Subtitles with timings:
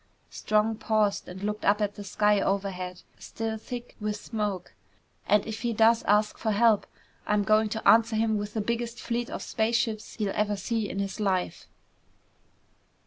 [0.31, 4.73] Strong paused and looked up at the sky overhead, still thick with smoke.
[5.27, 6.87] "And if he does ask for help,
[7.27, 10.97] I'm going to answer him with the biggest fleet of spaceships he'll ever see in
[10.97, 11.67] his life!"